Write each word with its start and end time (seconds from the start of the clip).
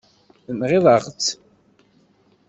Tenɣiḍ-aɣ-tt. 0.45 1.27